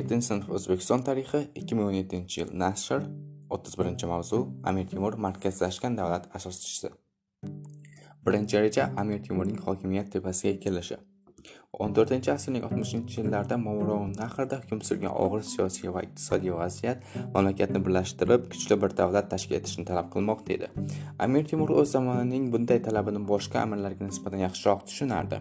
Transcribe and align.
yettinchi 0.00 0.24
sinf 0.24 0.46
o'zbekiston 0.56 1.02
tarixi 1.04 1.38
ikki 1.60 1.76
ming 1.76 1.88
o'n 1.90 1.96
yettinchi 1.98 2.38
yil 2.40 2.52
nashr 2.62 3.02
o'ttiz 3.54 3.74
birinchi 3.80 4.06
mavzu 4.08 4.38
amir 4.70 4.86
temur 4.92 5.16
markazlashgan 5.24 5.98
davlat 5.98 6.28
asoschisi. 6.38 6.88
Birinchi 8.26 8.62
reja 8.64 8.86
amir 9.02 9.20
temurning 9.26 9.58
hokimiyat 9.66 10.08
tepasiga 10.14 10.54
kelishi. 10.64 10.96
O'n 11.78 11.92
to'rtinchi 11.96 12.30
asrning 12.32 12.64
oltmishinchi 12.66 13.20
yillarida 13.20 13.56
nahrda 13.60 14.56
hukm 14.62 14.80
surgan 14.88 15.12
og'ir 15.24 15.44
siyosiy 15.50 15.92
va 15.94 16.02
iqtisodiy 16.06 16.52
vaziyat 16.60 17.04
mamlakatni 17.34 17.80
birlashtirib 17.86 18.48
kuchli 18.52 18.78
bir 18.82 18.96
davlat 19.00 19.30
tashkil 19.34 19.56
etishni 19.60 19.84
talab 19.90 20.10
qilmoqda 20.14 20.56
edi. 20.56 20.68
Amir 21.26 21.46
temur 21.52 21.70
o'z 21.80 21.92
zamonining 21.96 22.50
bunday 22.54 22.82
talabini 22.88 23.22
boshqa 23.32 23.62
amirlarga 23.64 24.08
nisbatan 24.10 24.42
yaxshiroq 24.46 24.82
tushunardi. 24.88 25.40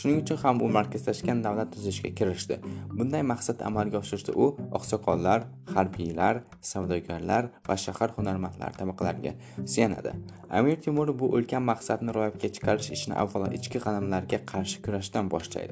Shuning 0.00 0.20
uchun 0.22 0.38
ham 0.42 0.60
u 0.64 0.68
markazlashgan 0.76 1.40
davlat 1.46 1.72
tuzishga 1.74 2.10
kirishdi. 2.18 2.60
Bunday 2.98 3.24
maqsad 3.32 3.64
amalga 3.68 3.98
oshirishda 4.02 4.32
u 4.42 4.46
oqsoqollar 4.78 5.48
harbiylar 5.74 6.42
savdogarlar 6.72 7.50
va 7.68 7.76
shahar 7.86 8.14
hunarmandlari 8.18 8.80
tabaqalariga 8.82 9.32
suyanadi. 9.72 10.12
Amir 10.58 10.76
temur 10.86 11.08
bu 11.20 11.26
ulkan 11.36 11.66
maqsadni 11.72 12.14
ro'yobga 12.18 12.48
chiqarish 12.56 12.90
ishini 12.96 13.18
avvalo 13.22 13.52
ichki 13.58 13.82
g'animlarga 13.84 14.38
qarshi 14.52 14.78
kurashdan 14.84 15.30
boshlaydi 15.34 15.69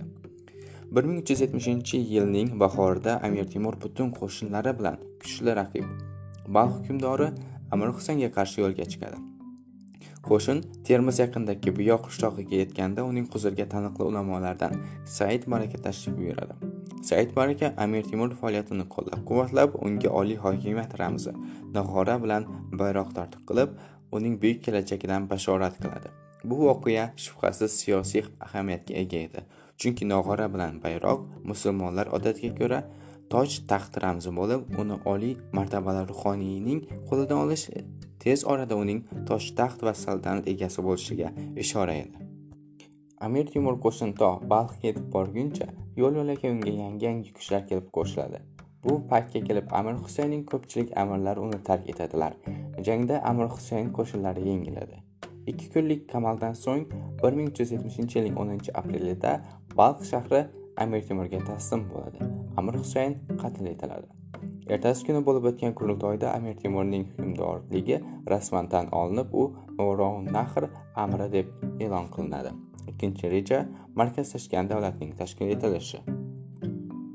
1370 0.92 1.94
yilning 2.14 2.60
bahorida 2.60 3.20
amir 3.22 3.50
temur 3.54 3.74
butun 3.82 4.12
qo'shinlari 4.20 4.72
bilan 4.78 4.96
kuchli 5.22 5.56
raqib 5.60 5.84
balx 6.56 6.72
hukmdori 6.78 7.28
amir 7.70 7.88
Husanga 7.96 8.30
qarshi 8.36 8.60
yo'lga 8.64 8.84
chiqadi. 8.92 9.18
Qo'shin 10.28 10.58
termiz 10.88 11.18
yaqinidagi 11.22 11.72
Buyoq 11.78 12.02
qishlog'iga 12.08 12.56
yetganda 12.62 13.04
uning 13.10 13.26
huzuriga 13.34 13.66
taniqli 13.74 14.04
ulamolardan 14.10 14.74
said 15.16 15.46
maraka 15.52 15.78
tashrif 15.86 16.16
buyuradi. 16.20 16.54
Said 17.08 17.36
maraka 17.36 17.72
amir 17.84 18.02
temur 18.10 18.34
faoliyatini 18.40 18.86
qo'llab 18.94 19.20
quvvatlab 19.28 19.76
unga 19.86 20.10
oliy 20.20 20.40
hokimiyat 20.44 20.98
ramzi 21.00 21.32
nog'ora 21.76 22.16
bilan 22.24 22.48
bayroq 22.80 23.14
tortiq 23.18 23.44
qilib 23.50 23.78
uning 24.16 24.34
buyuk 24.42 24.60
kelajagidan 24.66 25.30
bashorat 25.30 25.78
qiladi. 25.82 26.08
Bu 26.48 26.56
voqea 26.66 27.06
shubhasiz 27.24 27.72
siyosiy 27.80 28.24
ahamiyatga 28.46 28.94
ega 29.02 29.24
edi. 29.28 29.40
Chunki 29.80 30.04
nog'ora 30.12 30.46
bilan 30.54 30.80
bayroq 30.84 31.20
musulmonlar 31.50 32.06
odatiga 32.16 32.52
ko'ra 32.60 32.80
toj 33.32 33.48
taxt 33.70 33.98
ramzi 34.04 34.30
bo'lib 34.38 34.60
uni 34.82 34.96
oliy 35.12 35.34
martabali 35.58 36.02
ruhoniyning 36.10 36.80
qo'lidan 37.08 37.38
olish 37.44 37.64
tez 38.24 38.44
orada 38.52 38.76
uning 38.84 39.00
toshtaxt 39.30 39.84
va 39.86 39.94
saltanat 40.04 40.48
egasi 40.52 40.84
bo'lishiga 40.86 41.28
ishora 41.64 41.94
edi. 42.02 42.28
Amir 43.26 43.50
temur 43.54 43.76
qo'shin 43.84 44.14
to 44.20 44.30
balxga 44.52 44.88
yetib 44.88 45.06
borguncha 45.16 45.66
yo'l 46.00 46.20
yo'lakay 46.20 46.54
unga 46.56 46.72
yangi 46.82 47.10
yangi 47.10 47.34
kuchlar 47.38 47.62
kelib 47.70 47.90
qo'shiladi. 47.98 48.40
Bu 48.84 48.94
paytga 49.10 49.40
kelib 49.48 49.74
amir 49.80 49.96
husaynning 50.04 50.44
ko'pchilik 50.52 50.96
amirlari 51.02 51.44
uni 51.46 51.58
tark 51.68 51.90
etadilar. 51.94 52.32
Jangda 52.88 53.20
amir 53.32 53.48
husayn 53.54 53.92
qo'shinlari 53.98 54.48
yengiladi. 54.50 55.02
Ikki 55.52 55.70
kunlik 55.74 56.06
qamaldan 56.12 56.54
so'ng 56.64 56.84
1370 57.22 58.16
yilning 58.16 58.36
10 58.44 58.70
aprelida 58.80 59.32
balx 59.76 60.10
shahri 60.12 60.44
amir 60.84 61.02
temurga 61.08 61.40
taslim 61.50 61.84
bo'ladi. 61.92 62.30
Amir 62.56 62.74
husayn 62.82 63.18
qatl 63.42 63.66
etiladi. 63.74 64.08
Ertasi 64.74 65.06
kuni 65.08 65.24
bo'lib 65.26 65.48
o'tgan 65.50 65.74
qurultoyda 65.80 66.34
amir 66.36 66.54
temurning 66.62 67.06
hukmdorligi 67.16 68.00
rasman 68.32 68.68
tan 68.68 68.92
olinib 69.00 69.32
u 69.32 69.44
nahr 70.36 70.68
amri 71.04 71.32
deb 71.32 71.46
e'lon 71.80 72.06
qilinadi. 72.14 72.54
Ikkinchi 72.90 73.30
reja 73.30 73.66
markazlashgan 73.94 74.70
davlatning 74.70 75.12
tashkil 75.20 75.56
etilishi. 75.56 76.17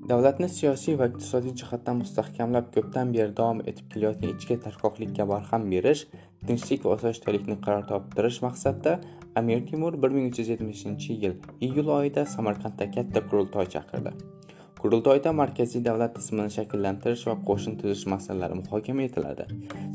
Davlatni 0.10 0.50
siyosiy 0.52 0.98
va 1.00 1.08
iqtisodiy 1.12 1.54
jihatdan 1.60 2.00
mustahkamlab 2.02 2.66
ko'pdan 2.76 3.12
beri 3.16 3.32
davom 3.40 3.60
etib 3.72 3.86
kelayotgan 3.94 4.34
ichki 4.34 4.58
tarqoqlikka 4.66 5.28
barham 5.30 5.68
berish 5.74 6.02
tinchlik 6.48 6.84
va 6.86 6.96
osoyishtalikni 6.98 7.56
qaror 7.66 7.86
toptirish 7.92 8.40
maqsadida 8.46 8.98
amir 9.42 9.62
temur 9.70 9.98
1370 10.08 11.08
yil 11.24 11.38
iyul 11.68 11.92
oyida 11.98 12.26
samarqandda 12.36 12.90
katta 12.98 13.24
qurultoy 13.30 13.70
chaqirdi. 13.76 14.14
Qurultoyda 14.82 15.32
markaziy 15.42 15.86
davlat 15.88 16.12
tizimini 16.18 16.52
shakllantirish 16.58 17.24
va 17.30 17.38
qo'shin 17.50 17.80
tuzish 17.82 18.04
masalalari 18.16 18.60
muhokama 18.62 19.08
etiladi. 19.08 19.48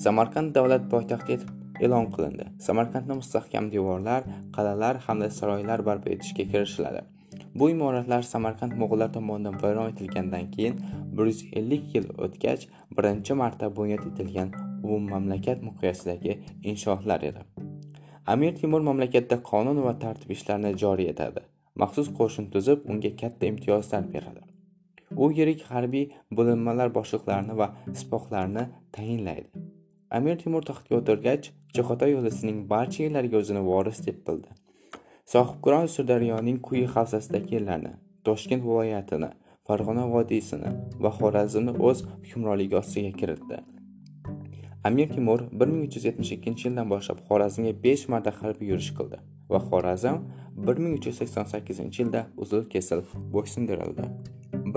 Samarqand 0.06 0.54
davlat 0.56 0.88
poytaxti 0.94 1.36
etib 1.36 1.84
e'lon 1.84 2.08
qilindi. 2.16 2.48
Samarqandni 2.68 3.20
mustahkam 3.20 3.70
devorlar 3.76 4.24
qal'alar 4.56 5.04
hamda 5.06 5.30
saroylar 5.40 5.84
barpo 5.90 6.16
etishga 6.16 6.50
kirishiladi. 6.54 7.06
Bu 7.60 7.70
imoratlar 7.70 8.22
samarqand 8.22 8.72
mo'g'ullar 8.80 9.12
tomonidan 9.12 9.56
vayron 9.62 9.90
etilgandan 9.92 10.50
keyin 10.50 10.80
bir 11.16 11.26
yuz 11.30 11.40
ellik 11.60 11.94
yil 11.94 12.06
o'tgach 12.24 12.66
birinchi 12.98 13.34
marta 13.42 13.76
bunyod 13.76 14.04
etilgan 14.10 14.52
umummamlakat 14.82 15.62
miqyosidagi 15.68 16.38
inshootlar 16.72 17.22
edi. 17.30 17.42
Amir 18.26 18.52
temur 18.60 18.80
mamlakatda 18.88 19.36
qonun 19.50 19.82
va 19.86 19.94
tartib 20.04 20.30
ishlarini 20.36 20.72
joriy 20.82 21.08
etadi. 21.14 21.40
Maxsus 21.82 22.08
qo'shin 22.18 22.50
tuzib 22.54 22.86
unga 22.90 23.12
katta 23.22 23.46
imtiyozlar 23.52 24.12
beradi. 24.14 24.42
U 25.22 25.30
yirik 25.38 25.62
harbiy 25.72 26.06
bo'linmalar 26.40 26.94
boshliqlarini 26.98 27.58
va 27.60 27.68
sipohlarni 28.00 28.64
tayinlaydi. 28.96 29.48
Amir 30.18 30.38
temur 30.44 30.62
taxtga 30.70 31.00
o'tirgach 31.00 31.50
chig'atoy 31.76 32.16
yo'lisining 32.16 32.58
barcha 32.72 33.02
yerlariga 33.04 33.42
o'zini 33.42 33.62
voris 33.72 34.06
deb 34.06 34.18
bildi. 34.28 34.57
Sohibqiron 35.32 35.86
sirdaryoning 35.92 36.58
quyi 36.66 36.86
havzasidagi 36.92 37.54
yerlarni 37.54 37.90
toshkent 38.26 38.62
viloyatini 38.68 39.28
farg'ona 39.68 40.04
vodiysini 40.12 40.70
va 41.06 41.10
xorazmni 41.18 41.74
o'z 41.88 41.98
hukmronligi 42.12 42.76
ostiga 42.80 43.10
kiritdi. 43.20 43.58
Amir 44.88 45.08
temur 45.16 45.44
1372 45.64 46.64
yildan 46.66 46.88
boshlab 46.92 47.20
xorazmga 47.28 47.72
5 47.84 48.06
marta 48.14 48.32
harbiy 48.40 48.72
yurish 48.72 48.90
qildi 49.00 49.20
va 49.52 49.60
xorazm 49.68 50.22
1388 50.70 52.00
yilda 52.00 52.24
uzil 52.46 52.64
kesil 52.76 53.04
bo'ysundirildi. 53.34 54.08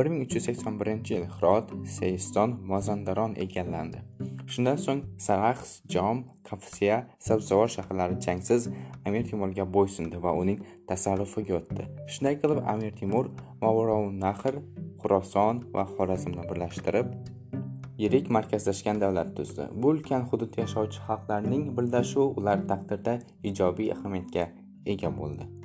1381 0.01 1.15
yil 1.15 1.25
hirot 1.37 1.71
seyiston 1.97 2.59
mazandaron 2.73 3.39
egallandi. 3.45 4.03
Shundan 4.53 4.77
so'ng 4.85 5.01
saraxs 5.25 5.71
jom 5.93 6.23
kafsiya 6.49 6.97
sabzavor 7.27 7.69
shaharlari 7.75 8.17
jangsiz 8.25 8.67
amir 9.07 9.23
temurga 9.31 9.65
bo'ysundi 9.75 10.17
va 10.25 10.31
uning 10.41 10.59
tasarrufiga 10.89 11.57
o'tdi. 11.59 11.83
Shunday 12.13 12.35
qilib 12.41 12.59
amir 12.73 12.91
temur 13.01 13.25
nahr 14.23 14.55
xuroson 15.01 15.63
va 15.75 15.85
xorazmni 15.93 16.43
birlashtirib 16.49 17.07
yirik 18.03 18.29
markazlashgan 18.35 19.01
davlat 19.03 19.33
tuzdi. 19.37 19.69
Bu 19.81 19.93
ulkan 19.93 20.27
hududda 20.29 20.61
yashovchi 20.65 20.99
xalqlarning 21.07 21.65
birlashuvi 21.77 22.27
ular 22.41 22.67
taqdirda 22.71 23.17
ijobiy 23.49 23.91
ahamiyatga 23.95 24.45
ega 24.93 25.17
bo'ldi. 25.21 25.60